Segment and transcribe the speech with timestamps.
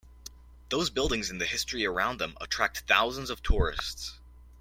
[0.69, 4.17] Those buildings and the history around them attract thousands of tourists.